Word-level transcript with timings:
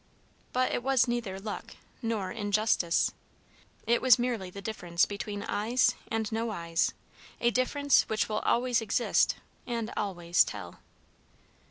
But 0.51 0.71
it 0.71 0.81
was 0.81 1.07
neither 1.07 1.39
"luck" 1.39 1.75
nor 2.01 2.31
"injustice." 2.31 3.11
It 3.85 4.01
was 4.01 4.17
merely 4.17 4.49
the 4.49 4.59
difference 4.59 5.05
between 5.05 5.43
"eyes 5.43 5.93
and 6.07 6.31
no 6.31 6.49
eyes," 6.49 6.93
a 7.39 7.51
difference 7.51 8.09
which 8.09 8.27
will 8.27 8.39
always 8.39 8.81
exist 8.81 9.35
and 9.67 9.93
always 9.95 10.43
tell. 10.43 10.79